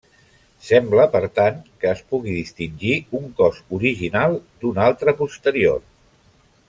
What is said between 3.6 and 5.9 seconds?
original d'un altre posterior.